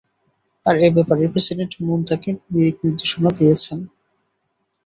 [0.65, 3.79] আর এ ব্যাপারে president Moon তাঁকে দিকনির্দেশনা দিয়েছেন।